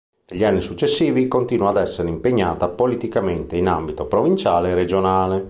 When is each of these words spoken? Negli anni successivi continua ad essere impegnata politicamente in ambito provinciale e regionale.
Negli 0.29 0.43
anni 0.43 0.61
successivi 0.61 1.27
continua 1.27 1.69
ad 1.69 1.77
essere 1.77 2.09
impegnata 2.09 2.67
politicamente 2.69 3.55
in 3.55 3.67
ambito 3.67 4.07
provinciale 4.07 4.71
e 4.71 4.73
regionale. 4.73 5.39